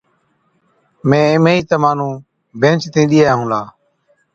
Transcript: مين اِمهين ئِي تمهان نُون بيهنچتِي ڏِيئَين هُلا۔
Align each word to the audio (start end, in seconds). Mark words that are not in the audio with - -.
مين 1.09 1.25
اِمهين 1.35 1.57
ئِي 1.61 1.67
تمهان 1.69 1.95
نُون 1.99 2.11
بيهنچتِي 2.59 3.01
ڏِيئَين 3.09 3.37
هُلا۔ 3.41 3.61